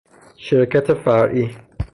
شرکت 0.37 0.93
فرعی 0.93 1.55